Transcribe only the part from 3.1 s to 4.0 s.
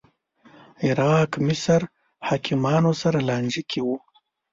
لانجه کې و